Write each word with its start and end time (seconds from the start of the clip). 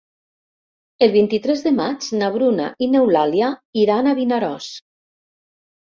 El 1.07 1.13
vint-i-tres 1.15 1.61
de 1.67 1.75
maig 1.81 2.09
na 2.23 2.31
Bruna 2.39 2.73
i 2.87 2.91
n'Eulàlia 2.95 3.53
iran 3.87 4.13
a 4.15 4.19
Vinaròs. 4.25 4.77